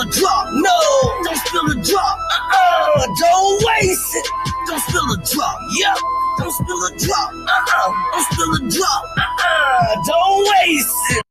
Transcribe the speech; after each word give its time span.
a 0.00 0.04
drop. 0.10 0.48
No, 0.52 0.78
don't 1.24 1.36
spill 1.36 1.70
a 1.70 1.74
drop. 1.82 2.18
Uh-uh, 2.30 3.06
don't 3.20 3.64
waste 3.66 4.16
it. 4.16 4.26
Don't 4.66 4.80
spill 4.80 5.12
a 5.12 5.16
drop. 5.16 5.58
Yep. 5.78 5.98
Don't 6.38 6.52
spill 6.52 6.84
a 6.86 6.98
drop. 6.98 7.32
Uh-uh. 7.32 7.94
Don't 8.12 8.26
spill 8.32 8.54
a 8.54 8.70
drop. 8.70 9.04
Uh-uh. 9.18 10.04
Don't 10.06 10.48
waste 10.50 10.94
it. 11.10 11.22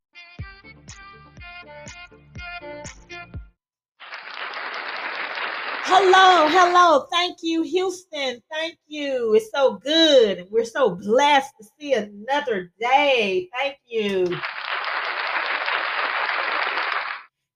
Hello, 5.92 6.46
hello. 6.48 7.06
Thank 7.10 7.38
you, 7.42 7.62
Houston. 7.62 8.40
Thank 8.52 8.78
you. 8.86 9.34
It's 9.34 9.50
so 9.52 9.74
good. 9.78 10.46
We're 10.50 10.64
so 10.64 10.90
blessed 10.90 11.52
to 11.60 11.66
see 11.78 11.94
another 11.94 12.70
day. 12.80 13.48
Thank 13.58 13.76
you. 13.86 14.38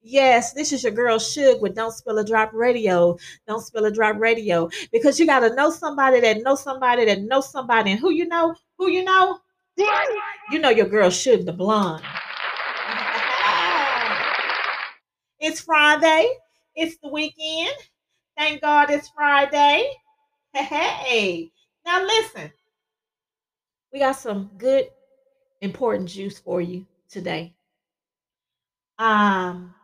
Yes, 0.06 0.52
this 0.52 0.70
is 0.70 0.82
your 0.82 0.92
girl 0.92 1.18
Shug 1.18 1.62
with 1.62 1.74
Don't 1.74 1.90
Spill 1.90 2.18
a 2.18 2.24
Drop 2.24 2.52
Radio. 2.52 3.16
Don't 3.48 3.62
Spill 3.62 3.86
a 3.86 3.90
Drop 3.90 4.18
Radio. 4.18 4.68
Because 4.92 5.18
you 5.18 5.24
got 5.24 5.40
to 5.40 5.54
know 5.54 5.70
somebody 5.70 6.20
that 6.20 6.42
knows 6.42 6.62
somebody 6.62 7.06
that 7.06 7.22
knows 7.22 7.50
somebody. 7.50 7.92
And 7.92 8.00
who 8.00 8.10
you 8.10 8.26
know? 8.26 8.54
Who 8.76 8.90
you 8.90 9.02
know? 9.02 9.38
You 10.50 10.58
know 10.58 10.68
your 10.68 10.88
girl 10.88 11.08
Shug 11.08 11.46
the 11.46 11.54
Blonde. 11.54 12.04
it's 15.40 15.62
Friday. 15.62 16.28
It's 16.76 16.98
the 17.02 17.08
weekend. 17.08 17.74
Thank 18.36 18.60
God 18.60 18.90
it's 18.90 19.08
Friday. 19.08 19.90
Hey, 20.54 21.50
now 21.84 22.04
listen. 22.04 22.52
We 23.92 23.98
got 23.98 24.12
some 24.12 24.50
good, 24.56 24.86
important 25.62 26.08
juice 26.08 26.38
for 26.38 26.60
you 26.60 26.86
today. 27.08 27.54
Um, 29.00 29.74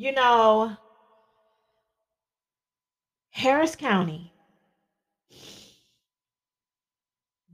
you 0.00 0.12
know, 0.12 0.74
Harris 3.28 3.76
County, 3.76 4.32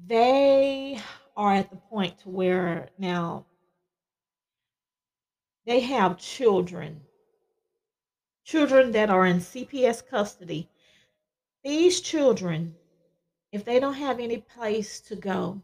they 0.06 1.00
are 1.36 1.54
at 1.54 1.70
the 1.70 1.76
point 1.76 2.16
to 2.20 2.28
where 2.28 2.88
now 2.98 3.44
they 5.66 5.80
have 5.80 6.18
children 6.18 7.00
children 8.44 8.92
that 8.92 9.10
are 9.10 9.26
in 9.26 9.38
CPS 9.38 10.06
custody, 10.06 10.68
these 11.64 12.00
children, 12.00 12.76
if 13.50 13.64
they 13.64 13.80
don't 13.80 13.94
have 13.94 14.20
any 14.20 14.38
place 14.38 15.00
to 15.00 15.16
go, 15.16 15.60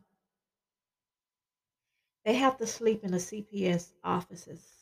they 2.24 2.34
have 2.34 2.56
to 2.58 2.66
sleep 2.66 3.04
in 3.04 3.12
the 3.12 3.18
CPS 3.18 3.92
offices. 4.02 4.81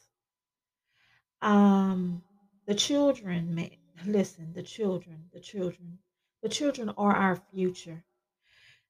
Um, 1.42 2.22
the 2.66 2.74
children, 2.74 3.54
man, 3.54 3.70
listen, 4.06 4.52
the 4.54 4.62
children, 4.62 5.28
the 5.32 5.40
children, 5.40 5.98
the 6.42 6.48
children 6.48 6.90
are 6.96 7.14
our 7.14 7.36
future. 7.36 8.04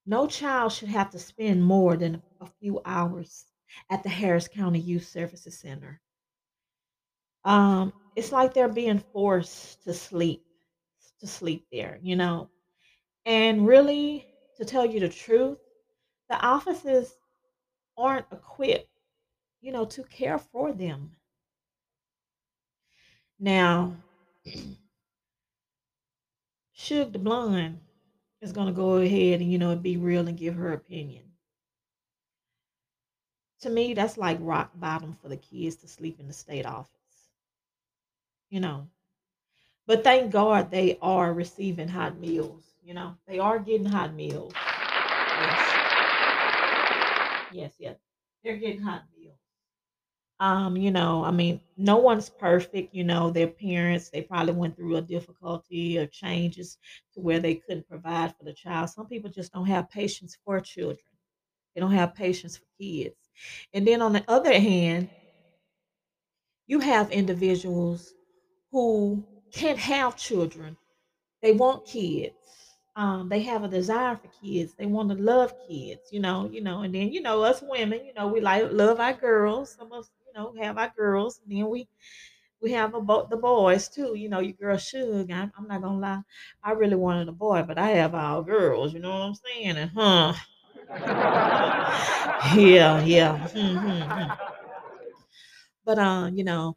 No 0.06 0.26
child 0.26 0.72
should 0.72 0.88
have 0.88 1.10
to 1.10 1.18
spend 1.18 1.64
more 1.64 1.96
than 1.96 2.22
a 2.40 2.46
few 2.46 2.80
hours 2.84 3.46
at 3.90 4.02
the 4.02 4.10
Harris 4.10 4.48
County 4.48 4.80
Youth 4.80 5.06
Services 5.08 5.58
Center. 5.58 6.00
Um, 7.44 7.92
it's 8.16 8.32
like 8.32 8.52
they're 8.54 8.68
being 8.68 8.98
forced 8.98 9.82
to 9.84 9.94
sleep, 9.94 10.42
to 11.20 11.26
sleep 11.26 11.66
there, 11.72 11.98
you 12.02 12.16
know. 12.16 12.50
And 13.26 13.66
really, 13.66 14.26
to 14.56 14.64
tell 14.64 14.86
you 14.86 15.00
the 15.00 15.08
truth, 15.08 15.58
the 16.28 16.36
offices 16.40 17.16
aren't 17.96 18.26
equipped, 18.32 18.88
you 19.60 19.72
know, 19.72 19.84
to 19.86 20.04
care 20.04 20.38
for 20.38 20.72
them. 20.72 21.16
Now, 23.40 23.96
Shug 26.72 27.12
the 27.12 27.18
Blonde 27.18 27.80
is 28.42 28.52
going 28.52 28.68
to 28.68 28.72
go 28.72 28.96
ahead 28.98 29.40
and, 29.40 29.50
you 29.50 29.58
know, 29.58 29.74
be 29.76 29.96
real 29.96 30.28
and 30.28 30.38
give 30.38 30.54
her 30.56 30.72
opinion. 30.74 31.24
To 33.62 33.70
me, 33.70 33.94
that's 33.94 34.18
like 34.18 34.38
rock 34.40 34.70
bottom 34.76 35.16
for 35.22 35.28
the 35.28 35.36
kids 35.36 35.76
to 35.76 35.88
sleep 35.88 36.20
in 36.20 36.28
the 36.28 36.32
state 36.34 36.66
office 36.66 36.90
you 38.50 38.60
know. 38.60 38.86
But 39.86 40.04
thank 40.04 40.30
God 40.32 40.70
they 40.70 40.98
are 41.02 41.32
receiving 41.32 41.88
hot 41.88 42.18
meals. 42.18 42.64
You 42.84 42.94
know, 42.94 43.16
they 43.26 43.38
are 43.38 43.58
getting 43.58 43.86
hot 43.86 44.14
meals. 44.14 44.52
Yes. 44.54 45.86
Yes, 47.52 47.72
yes. 47.78 47.96
They're 48.44 48.56
getting 48.56 48.82
hot 48.82 49.04
meals. 49.18 49.19
Um, 50.40 50.76
you 50.76 50.90
know, 50.90 51.24
I 51.24 51.30
mean, 51.30 51.60
no 51.76 51.98
one's 51.98 52.30
perfect, 52.30 52.94
you 52.94 53.04
know, 53.04 53.30
their 53.30 53.48
parents, 53.48 54.10
they 54.10 54.22
probably 54.22 54.54
went 54.54 54.76
through 54.76 54.96
a 54.96 55.02
difficulty 55.02 55.98
or 55.98 56.06
changes 56.06 56.78
to 57.14 57.20
where 57.20 57.40
they 57.40 57.56
couldn't 57.56 57.88
provide 57.88 58.34
for 58.36 58.44
the 58.44 58.54
child. 58.54 58.90
Some 58.90 59.06
people 59.06 59.30
just 59.30 59.52
don't 59.52 59.66
have 59.66 59.90
patience 59.90 60.38
for 60.44 60.60
children. 60.60 60.98
They 61.74 61.80
don't 61.82 61.92
have 61.92 62.14
patience 62.14 62.56
for 62.58 62.66
kids. 62.80 63.16
And 63.74 63.86
then 63.86 64.02
on 64.02 64.14
the 64.14 64.24
other 64.28 64.58
hand, 64.58 65.10
you 66.66 66.80
have 66.80 67.10
individuals 67.10 68.14
who 68.72 69.26
can't 69.52 69.78
have 69.78 70.16
children. 70.16 70.76
They 71.42 71.52
want 71.52 71.86
kids. 71.86 72.34
Um, 72.96 73.28
they 73.28 73.40
have 73.42 73.64
a 73.64 73.68
desire 73.68 74.16
for 74.16 74.28
kids. 74.28 74.74
They 74.76 74.86
want 74.86 75.10
to 75.10 75.16
love 75.16 75.54
kids, 75.68 76.02
you 76.10 76.20
know, 76.20 76.48
you 76.50 76.60
know, 76.62 76.82
and 76.82 76.94
then 76.94 77.12
you 77.12 77.22
know 77.22 77.42
us 77.42 77.62
women, 77.62 78.04
you 78.04 78.14
know, 78.14 78.28
we 78.28 78.40
like 78.40 78.68
love 78.72 79.00
our 79.00 79.14
girls. 79.14 79.74
Some 79.74 79.92
of 79.92 80.00
us, 80.00 80.10
you 80.34 80.40
know, 80.40 80.54
have 80.62 80.78
our 80.78 80.92
girls, 80.96 81.40
and 81.42 81.56
then 81.56 81.68
we 81.68 81.88
we 82.60 82.72
have 82.72 82.94
about 82.94 83.30
the 83.30 83.36
boys 83.36 83.88
too. 83.88 84.14
You 84.14 84.28
know, 84.28 84.40
your 84.40 84.52
girl 84.54 84.76
Shug. 84.76 85.30
I'm, 85.30 85.52
I'm 85.56 85.66
not 85.68 85.82
gonna 85.82 85.98
lie, 85.98 86.22
I 86.62 86.72
really 86.72 86.96
wanted 86.96 87.28
a 87.28 87.32
boy, 87.32 87.62
but 87.66 87.78
I 87.78 87.90
have 87.90 88.14
all 88.14 88.42
girls. 88.42 88.92
You 88.92 89.00
know 89.00 89.10
what 89.10 89.22
I'm 89.22 89.34
saying? 89.34 89.76
And 89.76 89.90
huh? 89.90 90.34
yeah, 92.56 93.02
yeah. 93.04 93.48
Mm-hmm. 93.48 94.30
But 95.84 95.98
uh, 95.98 96.30
you 96.32 96.44
know, 96.44 96.76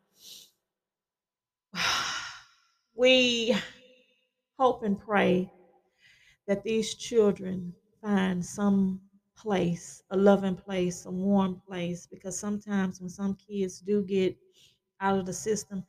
we 2.95 3.55
hope 4.59 4.83
and 4.83 4.99
pray 4.99 5.51
that 6.47 6.63
these 6.63 6.93
children 6.95 7.73
find 8.01 8.45
some 8.45 9.01
place, 9.35 10.03
a 10.11 10.17
loving 10.17 10.55
place, 10.55 11.05
a 11.05 11.11
warm 11.11 11.61
place, 11.67 12.07
because 12.07 12.37
sometimes 12.37 12.99
when 13.01 13.09
some 13.09 13.35
kids 13.35 13.79
do 13.79 14.03
get 14.03 14.37
out 15.01 15.17
of 15.17 15.25
the 15.25 15.33
system, 15.33 15.83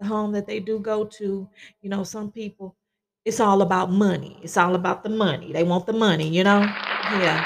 the 0.00 0.06
home 0.06 0.32
that 0.32 0.46
they 0.46 0.60
do 0.60 0.78
go 0.78 1.04
to, 1.04 1.48
you 1.82 1.90
know, 1.90 2.04
some 2.04 2.30
people, 2.30 2.76
it's 3.24 3.40
all 3.40 3.62
about 3.62 3.90
money. 3.90 4.38
It's 4.42 4.56
all 4.56 4.74
about 4.74 5.02
the 5.02 5.08
money. 5.08 5.52
They 5.52 5.64
want 5.64 5.86
the 5.86 5.92
money, 5.92 6.28
you 6.28 6.44
know? 6.44 6.60
Yeah. 6.60 7.44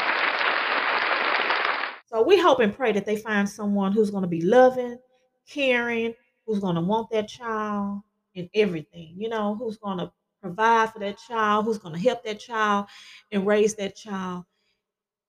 So 2.07 2.23
we 2.23 2.41
hope 2.41 2.61
and 2.61 2.75
pray 2.75 2.93
that 2.93 3.05
they 3.05 3.17
find 3.17 3.49
someone 3.49 3.93
who's 3.93 4.11
going 4.11 4.23
to 4.23 4.29
be 4.29 4.41
loving, 4.41 4.99
caring, 5.47 6.15
who's 6.47 6.59
going 6.59 6.75
to 6.77 6.81
want 6.81 7.11
that 7.11 7.29
child 7.29 8.01
and 8.35 8.49
everything, 8.55 9.15
you 9.17 9.29
know, 9.29 9.55
who's 9.55 9.77
going 9.77 9.99
to 9.99 10.11
provide 10.41 10.93
for 10.93 11.01
that 11.01 11.19
child, 11.19 11.65
who's 11.65 11.79
going 11.79 11.95
to 11.95 12.01
help 12.01 12.25
that 12.25 12.41
child 12.41 12.87
and 13.31 13.47
raise 13.47 13.75
that 13.75 13.95
child 13.95 14.45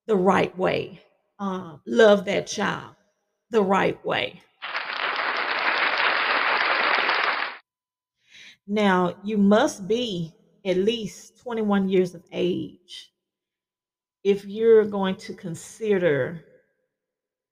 the 0.09 0.15
right 0.15 0.57
way, 0.57 0.99
um, 1.37 1.79
love 1.85 2.25
that 2.25 2.47
child 2.47 2.95
the 3.51 3.61
right 3.61 4.03
way. 4.03 4.41
Now, 8.67 9.15
you 9.23 9.37
must 9.37 9.87
be 9.87 10.33
at 10.65 10.77
least 10.77 11.39
21 11.43 11.89
years 11.89 12.15
of 12.15 12.23
age 12.31 13.11
if 14.23 14.45
you're 14.45 14.85
going 14.85 15.15
to 15.15 15.33
consider 15.35 16.43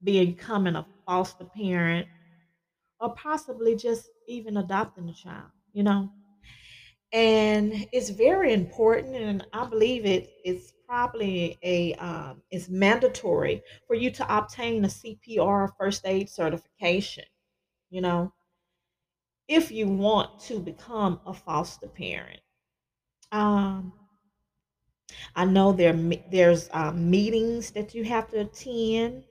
becoming 0.03 0.75
a 0.75 0.85
foster 1.06 1.46
parent 1.46 2.07
or 3.00 3.13
possibly 3.13 3.76
just 3.76 4.09
even 4.28 4.58
adopting 4.58 5.08
a 5.09 5.14
child, 5.14 5.52
you 5.73 5.84
know. 5.84 6.09
And 7.14 7.87
it's 7.91 8.09
very 8.09 8.52
important, 8.52 9.16
and 9.16 9.46
I 9.53 9.66
believe 9.66 10.05
it 10.08 10.31
is 10.43 10.73
probably 10.87 11.57
a 11.63 11.93
um, 11.95 12.41
it's 12.51 12.69
mandatory 12.69 13.63
for 13.87 13.95
you 13.95 14.11
to 14.11 14.37
obtain 14.37 14.85
a 14.85 14.89
CPR 14.89 15.73
first 15.79 16.05
aid 16.05 16.29
certification, 16.29 17.25
you 17.89 18.01
know, 18.01 18.34
if 19.49 19.72
you 19.72 19.87
want 19.87 20.39
to 20.39 20.59
become 20.59 21.19
a 21.25 21.34
foster 21.34 21.87
parent. 21.87 22.39
Um, 23.31 23.93
I 25.35 25.45
know 25.45 25.72
there 25.72 25.93
there's 26.31 26.69
um, 26.73 27.09
meetings 27.09 27.72
that 27.72 27.95
you 27.95 28.03
have 28.03 28.29
to 28.31 28.41
attend, 28.41 29.23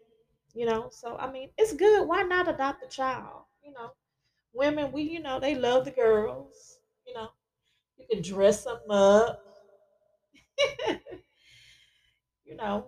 you 0.55 0.67
know. 0.67 0.88
So 0.91 1.17
I 1.17 1.31
mean, 1.31 1.50
it's 1.59 1.73
good. 1.75 2.06
Why 2.09 2.23
not 2.23 2.49
adopt 2.49 2.85
a 2.85 2.88
child? 2.88 3.44
You 3.62 3.73
know, 3.73 3.91
women, 4.55 4.93
we 4.93 5.02
you 5.02 5.20
know 5.20 5.41
they 5.41 5.55
love 5.55 5.85
the 5.87 5.91
girls. 5.93 6.79
You 7.06 7.14
know, 7.14 7.31
you 7.99 8.06
can 8.11 8.23
dress 8.23 8.64
them 8.64 8.81
up. 8.91 9.43
you 12.47 12.57
know, 12.57 12.87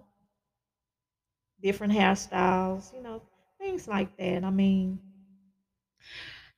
different 1.62 1.92
hairstyles. 1.92 2.92
You 2.92 3.02
know, 3.02 3.22
things 3.58 3.88
like 3.88 4.16
that. 4.18 4.44
I 4.44 4.50
mean, 4.50 5.00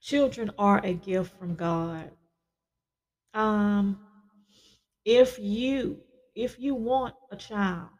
Children 0.01 0.51
are 0.59 0.81
a 0.85 0.93
gift 0.93 1.39
from 1.39 1.55
God. 1.55 2.11
Um, 3.35 3.99
if 5.05 5.39
you 5.39 6.01
if 6.35 6.59
you 6.59 6.75
want 6.75 7.15
a 7.31 7.37
child, 7.37 7.91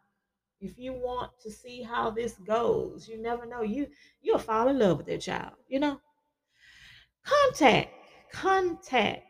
if 0.61 0.79
you 0.79 0.93
want 0.93 1.33
to 1.43 1.51
see 1.51 1.83
how 1.83 2.11
this 2.11 2.35
goes, 2.47 3.09
you 3.09 3.21
never 3.21 3.47
know. 3.47 3.63
You 3.63 3.89
you'll 4.23 4.39
fall 4.39 4.69
in 4.69 4.79
love 4.79 4.99
with 4.99 5.07
that 5.07 5.21
child, 5.23 5.55
you 5.69 5.81
know. 5.81 6.01
Contact, 7.25 7.89
contact 8.31 9.23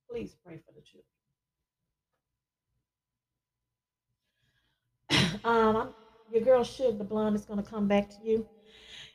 Please 0.09 0.35
pray 0.45 0.59
for 0.65 0.73
the 0.73 0.81
children. 5.09 5.41
um, 5.43 5.93
your 6.31 6.41
girl 6.41 6.63
Sugar 6.63 6.97
the 6.97 7.03
Blonde 7.03 7.35
is 7.35 7.45
going 7.45 7.61
to 7.61 7.69
come 7.69 7.87
back 7.87 8.09
to 8.09 8.17
you 8.23 8.47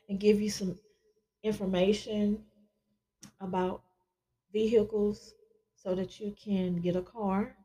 and 0.07 0.19
give 0.19 0.41
you 0.41 0.49
some 0.49 0.77
information 1.43 2.39
about 3.39 3.81
vehicles 4.51 5.33
so 5.81 5.95
that 5.95 6.19
you 6.19 6.35
can 6.43 6.81
get 6.81 6.95
a 6.95 7.01
car. 7.01 7.55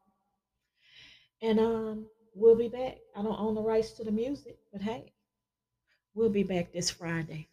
And 1.43 1.59
um, 1.59 2.07
we'll 2.35 2.57
be 2.57 2.69
back. 2.69 2.99
I 3.17 3.23
don't 3.23 3.39
own 3.39 3.55
the 3.55 3.63
rights 3.63 3.93
to 3.93 4.05
the 4.05 4.11
music, 4.11 4.59
but 4.73 4.83
hey, 4.83 5.13
we'll 6.15 6.31
be 6.31 6.45
back 6.45 6.73
this 6.73 6.91
Friday. 6.91 7.49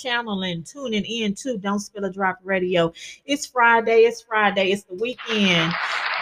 Channeling, 0.00 0.62
tuning 0.62 1.04
in 1.04 1.34
to 1.34 1.58
Don't 1.58 1.80
Spill 1.80 2.04
a 2.04 2.10
Drop 2.12 2.38
Radio. 2.42 2.92
It's 3.24 3.46
Friday. 3.46 4.02
It's 4.02 4.22
Friday. 4.22 4.72
It's 4.72 4.84
the 4.84 4.94
weekend. 4.94 5.72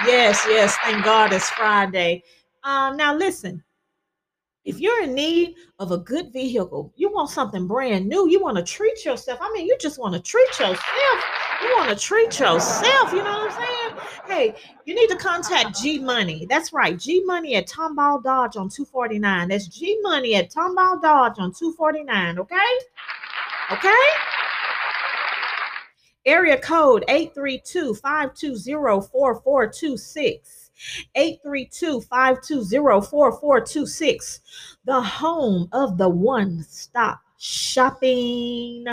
Yes, 0.06 0.44
yes. 0.48 0.76
Thank 0.82 1.04
God 1.04 1.32
it's 1.32 1.50
Friday. 1.50 2.22
Um, 2.64 2.96
now 2.96 3.14
listen. 3.14 3.62
If 4.64 4.80
you're 4.80 5.02
in 5.04 5.14
need 5.14 5.54
of 5.78 5.92
a 5.92 5.98
good 5.98 6.30
vehicle, 6.30 6.92
you 6.94 7.10
want 7.10 7.30
something 7.30 7.66
brand 7.66 8.06
new, 8.06 8.28
you 8.28 8.38
want 8.38 8.58
to 8.58 8.62
treat 8.62 9.02
yourself. 9.02 9.38
I 9.40 9.50
mean, 9.54 9.66
you 9.66 9.74
just 9.80 9.98
want 9.98 10.14
to 10.14 10.20
treat 10.20 10.46
yourself. 10.58 10.84
You 11.62 11.74
want 11.78 11.88
to 11.88 11.96
treat 11.96 12.38
yourself. 12.38 13.12
You 13.12 13.22
know 13.22 13.46
what 13.46 13.52
I'm 13.52 13.96
saying? 13.96 14.08
Hey, 14.26 14.54
you 14.84 14.94
need 14.94 15.08
to 15.08 15.16
contact 15.16 15.80
G 15.80 15.98
Money. 15.98 16.46
That's 16.50 16.74
right. 16.74 16.98
G 16.98 17.24
Money 17.24 17.54
at 17.54 17.66
Tomball 17.66 18.22
Dodge 18.22 18.56
on 18.56 18.68
249. 18.68 19.48
That's 19.48 19.68
G 19.68 19.98
Money 20.02 20.34
at 20.34 20.52
Tomball 20.52 21.00
Dodge 21.00 21.38
on 21.38 21.52
249. 21.52 22.38
Okay? 22.38 22.56
Okay? 23.70 24.04
Area 26.24 26.58
code 26.58 27.04
832 27.08 27.94
520 27.94 29.08
4426. 29.10 30.70
832 31.14 32.00
520 32.02 33.06
4426. 33.06 34.40
The 34.84 35.00
home 35.00 35.68
of 35.72 35.98
the 35.98 36.08
one 36.08 36.64
stop 36.68 37.20
shopping. 37.38 38.86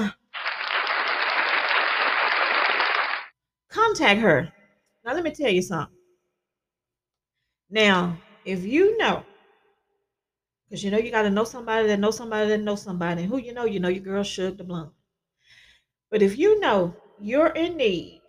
Contact 3.69 4.21
her. 4.21 4.51
Now, 5.03 5.13
let 5.13 5.23
me 5.23 5.31
tell 5.31 5.51
you 5.51 5.61
something. 5.61 5.95
Now, 7.69 8.17
if 8.45 8.63
you 8.63 8.97
know, 8.97 9.23
because 10.75 10.83
you 10.83 10.91
know 10.91 10.97
you 10.97 11.09
got 11.09 11.21
to 11.21 11.29
know 11.29 11.45
somebody 11.45 11.87
that 11.87 12.01
knows 12.01 12.17
somebody 12.17 12.49
that 12.49 12.59
knows 12.59 12.81
somebody, 12.81 13.21
and 13.21 13.31
who 13.31 13.37
you 13.37 13.53
know, 13.53 13.63
you 13.63 13.79
know 13.79 13.87
your 13.87 14.03
girl 14.03 14.23
Shug 14.23 14.57
the 14.57 14.65
Blonde. 14.65 14.91
But 16.11 16.21
if 16.21 16.37
you 16.37 16.59
know 16.59 16.93
you're 17.17 17.47
in 17.47 17.77
need 17.77 18.21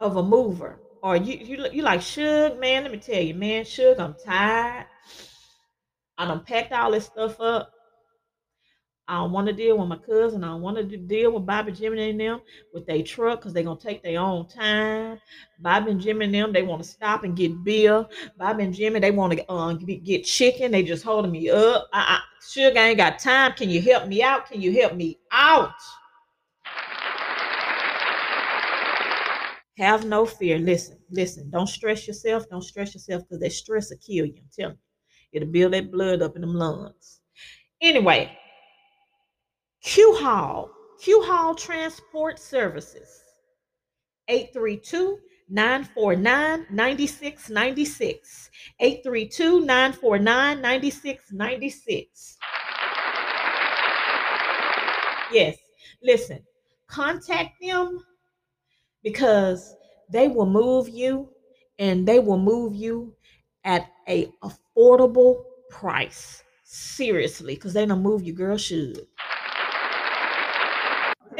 of 0.00 0.16
a 0.16 0.22
mover, 0.22 0.80
or 1.02 1.16
you 1.16 1.36
you 1.36 1.66
you 1.70 1.82
like 1.82 2.00
Shug, 2.00 2.58
man, 2.58 2.84
let 2.84 2.92
me 2.92 2.98
tell 2.98 3.20
you, 3.20 3.34
man, 3.34 3.66
Shug, 3.66 4.00
I'm 4.00 4.14
tired. 4.24 4.86
I 6.16 6.24
done 6.24 6.44
packed 6.44 6.72
all 6.72 6.92
this 6.92 7.04
stuff 7.04 7.38
up. 7.40 7.74
I 9.10 9.14
don't 9.14 9.32
want 9.32 9.48
to 9.48 9.52
deal 9.52 9.76
with 9.76 9.88
my 9.88 9.96
cousin. 9.96 10.44
I 10.44 10.50
don't 10.50 10.60
want 10.60 10.76
to 10.76 10.96
deal 10.96 11.32
with 11.32 11.44
Bobby, 11.44 11.72
Jimmy, 11.72 12.10
and 12.10 12.20
them 12.20 12.40
with 12.72 12.86
their 12.86 13.02
truck 13.02 13.40
because 13.40 13.52
they're 13.52 13.64
going 13.64 13.76
to 13.76 13.84
take 13.84 14.04
their 14.04 14.20
own 14.20 14.46
time. 14.46 15.18
Bobby 15.58 15.90
and 15.90 16.00
Jimmy 16.00 16.26
and 16.26 16.34
them, 16.34 16.52
they 16.52 16.62
want 16.62 16.80
to 16.84 16.88
stop 16.88 17.24
and 17.24 17.36
get 17.36 17.64
beer. 17.64 18.06
Bobby 18.38 18.62
and 18.62 18.72
Jimmy, 18.72 19.00
they 19.00 19.10
want 19.10 19.32
to 19.32 19.50
uh, 19.50 19.72
get 19.72 20.22
chicken. 20.22 20.70
They 20.70 20.84
just 20.84 21.02
holding 21.02 21.32
me 21.32 21.50
up. 21.50 21.88
I, 21.92 22.18
I, 22.18 22.20
Shug, 22.52 22.76
I 22.76 22.90
ain't 22.90 22.98
got 22.98 23.18
time. 23.18 23.54
Can 23.54 23.68
you 23.68 23.82
help 23.82 24.06
me 24.06 24.22
out? 24.22 24.48
Can 24.48 24.60
you 24.60 24.80
help 24.80 24.94
me 24.94 25.18
out? 25.32 25.74
Have 29.76 30.04
no 30.04 30.24
fear. 30.24 30.60
Listen, 30.60 30.98
listen. 31.10 31.50
Don't 31.50 31.68
stress 31.68 32.06
yourself. 32.06 32.44
Don't 32.48 32.62
stress 32.62 32.94
yourself 32.94 33.24
because 33.24 33.40
that 33.40 33.50
stress 33.50 33.90
will 33.90 33.98
kill 34.06 34.26
you. 34.26 34.34
I'm 34.38 34.50
telling 34.56 34.76
you. 34.76 35.40
It'll 35.40 35.50
build 35.50 35.72
that 35.72 35.90
blood 35.90 36.22
up 36.22 36.36
in 36.36 36.42
them 36.42 36.54
lungs. 36.54 37.20
Anyway, 37.82 38.36
Q 39.82 40.16
Hall, 40.16 40.70
Q 41.00 41.22
Hall 41.22 41.54
Transport 41.54 42.38
Services, 42.38 43.22
832 44.28 45.18
949 45.48 46.66
9696. 46.70 48.50
832 48.78 49.60
949 49.60 50.60
9696. 50.60 52.38
Yes, 55.32 55.56
listen, 56.02 56.40
contact 56.86 57.54
them 57.62 58.04
because 59.02 59.74
they 60.10 60.28
will 60.28 60.46
move 60.46 60.88
you 60.88 61.28
and 61.78 62.06
they 62.06 62.18
will 62.18 62.38
move 62.38 62.74
you 62.74 63.14
at 63.64 63.86
a 64.08 64.28
affordable 64.42 65.42
price. 65.70 66.42
Seriously, 66.64 67.54
because 67.54 67.72
they 67.72 67.86
don't 67.86 68.02
move 68.02 68.22
you, 68.22 68.32
girl 68.32 68.56
Shug. 68.56 68.98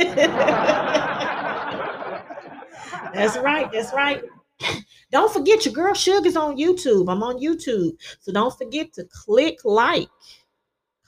that's 3.15 3.37
right, 3.39 3.71
that's 3.73 3.93
right. 3.93 4.23
Don't 5.13 5.33
forget 5.33 5.65
your 5.65 5.75
girl 5.75 5.95
Sugar's 5.95 6.37
on 6.37 6.57
YouTube. 6.57 7.11
I'm 7.11 7.23
on 7.23 7.41
YouTube. 7.41 7.93
So 8.21 8.33
don't 8.33 8.57
forget 8.57 8.93
to 8.93 9.05
click 9.11 9.59
like, 9.65 10.09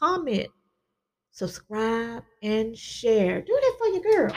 comment, 0.00 0.48
subscribe, 1.30 2.24
and 2.42 2.76
share. 2.76 3.42
Do 3.42 3.52
that 3.52 3.74
for 3.78 3.86
your 3.86 4.02
girl 4.02 4.36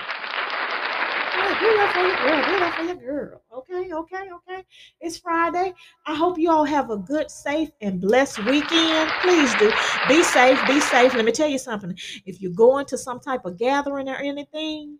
do 1.59 1.75
that 1.77 1.93
for 1.93 2.01
your 2.01 2.15
girl. 2.15 2.45
Do 2.45 2.59
that 2.59 2.75
for 2.75 2.83
your 2.83 2.95
girl. 2.95 3.41
Okay, 3.57 3.93
okay, 3.93 4.29
okay. 4.33 4.63
It's 5.01 5.17
Friday. 5.17 5.73
I 6.05 6.15
hope 6.15 6.37
you 6.37 6.51
all 6.51 6.65
have 6.65 6.89
a 6.89 6.97
good, 6.97 7.29
safe, 7.31 7.69
and 7.81 7.99
blessed 8.01 8.45
weekend. 8.45 9.11
Please 9.21 9.53
do. 9.55 9.71
Be 10.07 10.23
safe. 10.23 10.59
Be 10.67 10.79
safe. 10.79 11.13
Let 11.13 11.25
me 11.25 11.31
tell 11.31 11.47
you 11.47 11.57
something. 11.57 11.97
If 12.25 12.41
you're 12.41 12.51
going 12.51 12.85
to 12.87 12.97
some 12.97 13.19
type 13.19 13.45
of 13.45 13.57
gathering 13.57 14.09
or 14.09 14.15
anything, 14.15 14.99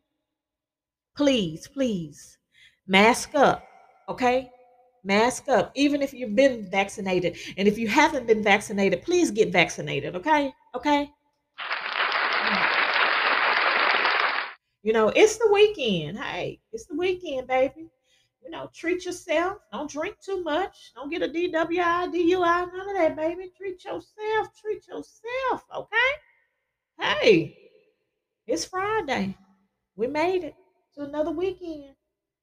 please, 1.16 1.68
please 1.68 2.38
mask 2.88 3.36
up. 3.36 3.64
Okay? 4.10 4.52
Mask 5.04 5.48
up. 5.50 5.72
Even 5.76 6.02
if 6.02 6.14
you've 6.14 6.36
been 6.36 6.70
vaccinated. 6.70 7.38
And 7.58 7.68
if 7.68 7.78
you 7.78 7.88
haven't 7.88 8.28
been 8.28 8.44
vaccinated, 8.44 9.04
please 9.04 9.32
get 9.32 9.52
vaccinated. 9.52 10.16
Okay? 10.16 10.54
Okay? 10.76 11.12
You 14.86 14.94
know, 14.94 15.10
it's 15.10 15.38
the 15.38 15.52
weekend. 15.52 16.20
Hey, 16.20 16.60
it's 16.72 16.86
the 16.86 16.96
weekend, 16.96 17.48
baby. 17.48 17.90
You 18.44 18.52
know, 18.52 18.70
treat 18.72 19.04
yourself. 19.04 19.58
Don't 19.72 19.90
drink 19.90 20.18
too 20.24 20.44
much. 20.44 20.94
Don't 20.94 21.10
get 21.10 21.24
a 21.24 21.28
DWI, 21.28 22.14
DUI, 22.14 22.72
none 22.72 22.90
of 22.90 22.96
that, 22.96 23.16
baby. 23.16 23.52
Treat 23.58 23.84
yourself. 23.84 24.50
Treat 24.62 24.88
yourself, 24.88 25.66
okay? 25.76 26.12
Hey, 27.00 27.58
it's 28.46 28.66
Friday. 28.66 29.36
We 29.96 30.06
made 30.06 30.44
it 30.44 30.56
to 30.94 31.02
another 31.02 31.32
weekend. 31.32 31.96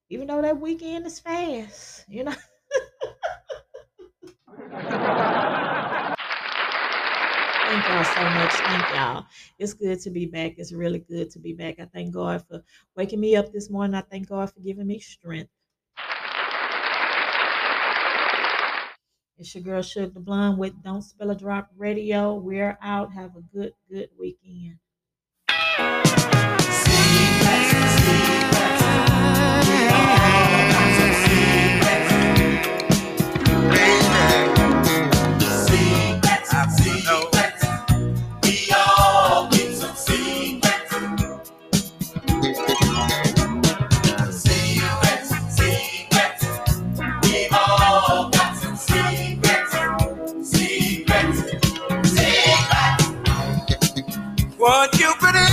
Even 0.08 0.26
though 0.26 0.42
that 0.42 0.60
weekend 0.60 1.06
is 1.06 1.20
fast, 1.20 2.04
you 2.08 2.24
know. 2.24 2.34
Thank 7.72 7.88
y'all 7.88 8.04
so 8.04 8.22
much. 8.22 8.52
Thank 8.52 8.94
y'all. 8.94 9.24
It's 9.58 9.72
good 9.72 9.98
to 10.00 10.10
be 10.10 10.26
back. 10.26 10.56
It's 10.58 10.72
really 10.72 10.98
good 10.98 11.30
to 11.30 11.38
be 11.38 11.54
back. 11.54 11.80
I 11.80 11.86
thank 11.86 12.12
God 12.12 12.46
for 12.46 12.62
waking 12.96 13.18
me 13.18 13.34
up 13.34 13.50
this 13.50 13.70
morning. 13.70 13.94
I 13.94 14.02
thank 14.02 14.28
God 14.28 14.52
for 14.52 14.60
giving 14.60 14.86
me 14.86 14.98
strength. 14.98 15.48
It's 19.38 19.54
your 19.54 19.64
girl 19.64 19.80
Sugar 19.80 20.12
the 20.12 20.20
Blonde 20.20 20.58
with 20.58 20.82
Don't 20.82 21.00
Spill 21.00 21.30
a 21.30 21.34
Drop 21.34 21.70
Radio. 21.78 22.34
We're 22.34 22.76
out. 22.82 23.10
Have 23.14 23.36
a 23.36 23.40
good, 23.40 23.72
good 23.90 24.10
weekend. 24.18 24.76
What 54.62 54.96
you 55.00 55.12
put 55.18 55.51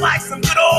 like 0.00 0.20
some 0.22 0.40
good 0.40 0.56
old 0.56 0.69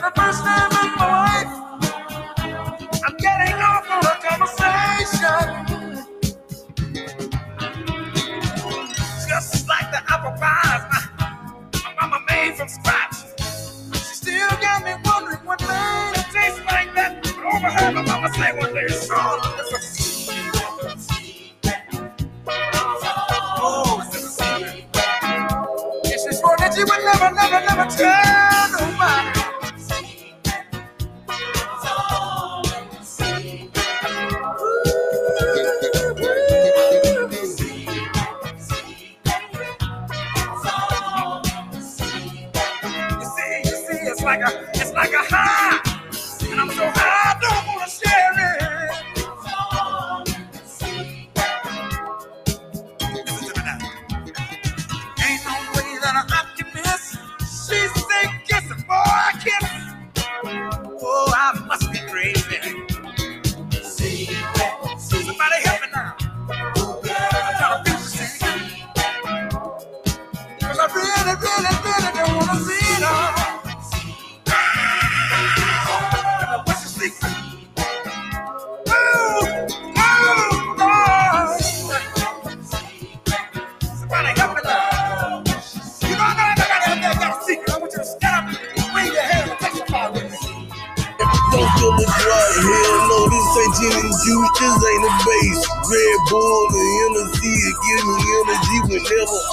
the 0.00 0.12
first 0.14 0.44
time. 0.44 0.67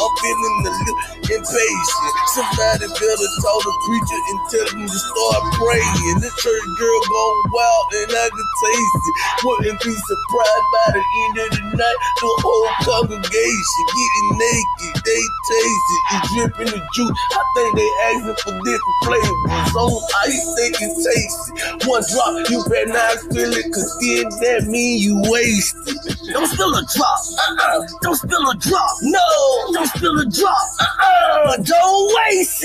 I'm 0.05 0.13
feeling 0.21 0.57
a 0.61 0.69
little 0.69 0.97
impatient. 1.33 2.13
Somebody 2.37 2.85
better 2.93 3.29
tell 3.41 3.59
the 3.65 3.73
preacher 3.89 4.19
and 4.29 4.39
tell 4.53 4.67
him 4.69 4.85
to 4.85 4.99
start 5.01 5.41
praying. 5.57 6.21
This 6.21 6.35
church 6.37 6.65
girl 6.77 6.99
gone 7.09 7.37
wild 7.49 7.87
and 8.05 8.11
I 8.13 8.27
can 8.29 8.49
taste 8.61 9.01
it. 9.09 9.15
Wouldn't 9.41 9.79
be 9.81 9.93
surprised 9.97 10.67
by 10.77 10.87
the 10.93 11.01
end 11.01 11.35
of 11.41 11.49
the 11.57 11.63
night, 11.73 11.99
the 12.21 12.31
whole 12.37 12.69
congregation 12.85 13.81
getting 13.97 14.29
naked. 14.37 14.93
They 15.09 15.23
taste 15.25 15.89
it, 15.89 16.01
it's 16.13 16.27
dripping 16.37 16.69
the 16.69 16.81
juice. 16.93 17.17
I 17.33 17.41
think 17.57 17.69
they 17.73 17.89
asking 18.13 18.37
for 18.45 18.53
different 18.61 18.97
flavors. 19.09 19.73
On 19.73 19.89
ice, 20.21 20.45
they 20.53 20.69
can 20.77 20.91
taste 21.01 21.43
it. 21.49 21.87
One 21.89 22.05
drop, 22.13 22.45
you 22.53 22.61
better 22.69 22.93
not 22.93 23.17
spill 23.25 23.53
it, 23.57 23.73
cause 23.73 23.89
then 24.05 24.29
that 24.45 24.69
mean 24.69 25.01
you 25.01 25.17
wasted. 25.33 25.97
Don't 26.29 26.45
spill 26.45 26.77
a 26.77 26.85
drop, 26.93 27.19
uh-uh. 27.41 27.81
Don't 28.05 28.17
spill 28.21 28.45
a 28.49 28.55
drop, 28.61 28.93
no. 29.01 29.25
Don't 29.73 29.87
Fill 29.99 30.19
a 30.19 30.25
the 30.25 30.29
drop. 30.29 30.57
Uh-uh, 30.79 31.57
don't 31.57 32.15
waste 32.27 32.61
it. 32.61 32.63